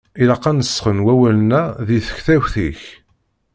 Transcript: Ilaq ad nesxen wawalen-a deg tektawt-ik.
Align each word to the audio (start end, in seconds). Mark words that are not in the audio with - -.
Ilaq 0.21 0.43
ad 0.49 0.55
nesxen 0.57 1.03
wawalen-a 1.05 1.63
deg 1.87 2.01
tektawt-ik. 2.07 2.81